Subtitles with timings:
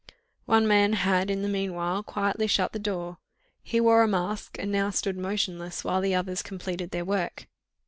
[0.45, 3.19] One man had in the meanwhile quietly shut the door;
[3.61, 7.45] he wore a mask and now stood motionless while the others completed their work.